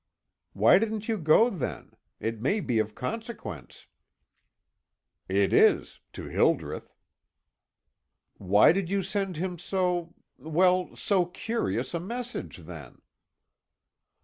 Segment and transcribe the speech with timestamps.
[0.53, 1.91] "Why didn't you go then?
[2.19, 3.85] It may be of consequence."
[5.29, 6.95] "It is to Hildreth."
[8.37, 13.03] "Why did you send him so well, so curious a message, then?"